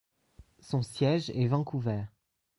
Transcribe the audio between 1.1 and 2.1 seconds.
est Vancouver.